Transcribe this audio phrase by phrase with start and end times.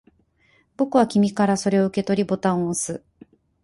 [0.77, 3.03] 僕は君からそれを受け取り、ボタンを押す